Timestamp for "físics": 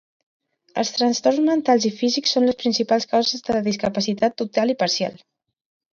1.99-2.33